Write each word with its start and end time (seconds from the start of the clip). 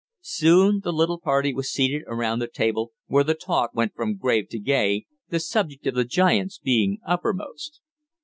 Soon 0.33 0.79
the 0.83 0.91
little 0.91 1.19
party 1.19 1.53
was 1.53 1.71
seated 1.71 2.01
around 2.07 2.39
the 2.39 2.47
table, 2.47 2.91
where 3.05 3.23
the 3.23 3.35
talk 3.35 3.69
went 3.75 3.93
from 3.93 4.17
grave 4.17 4.49
to 4.49 4.57
gay, 4.57 5.05
the 5.29 5.39
subject 5.39 5.85
of 5.85 5.93
the 5.93 6.05
giants 6.05 6.57
being 6.57 6.97
uppermost. 7.05 7.81